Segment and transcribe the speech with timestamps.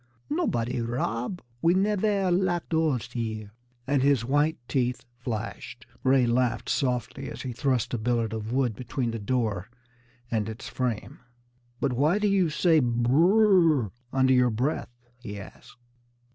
[0.31, 1.43] "Nobody rob.
[1.61, 3.51] We nevaire lock doors here,"
[3.85, 5.85] and his white teeth flashed.
[6.03, 9.69] Ray laughed softly as he thrust a billet of wood between the door
[10.31, 11.19] and its frame.
[11.79, 15.77] "But why do you say 'br r r!' under your breath?" he asked.